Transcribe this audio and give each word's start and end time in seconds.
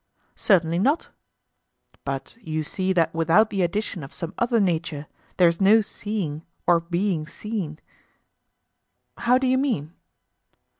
Certainly 0.35 0.79
not. 0.79 1.09
But 2.05 2.35
you 2.41 2.63
see 2.63 2.91
that 2.91 3.13
without 3.13 3.51
the 3.51 3.61
addition 3.61 4.03
of 4.03 4.11
some 4.11 4.33
other 4.39 4.59
nature 4.59 5.05
there 5.37 5.47
is 5.47 5.61
no 5.61 5.79
seeing 5.81 6.41
or 6.65 6.79
being 6.79 7.27
seen? 7.27 7.77
How 9.17 9.37
do 9.37 9.45
you 9.45 9.59
mean? 9.59 9.93